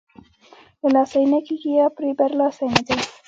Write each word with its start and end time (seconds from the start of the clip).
له 0.81 0.87
لاسه 0.95 1.15
یې 1.21 1.27
نه 1.33 1.39
کېږي 1.47 1.71
یا 1.79 1.87
پرې 1.97 2.09
برلاسۍ 2.19 2.65
نه 2.75 2.81
دی. 2.87 2.97